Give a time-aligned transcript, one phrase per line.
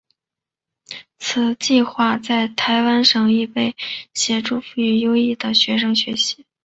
[1.19, 3.75] 此计画在台湾亦被用在
[4.15, 6.43] 协助资赋优异的学生学习。